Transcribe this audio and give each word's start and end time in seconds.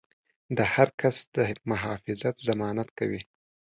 د 0.57 0.59
هر 0.73 0.89
کس 1.01 1.17
د 1.35 1.37
محافظت 1.69 2.35
ضمانت 2.47 2.87
کوي. 2.99 3.21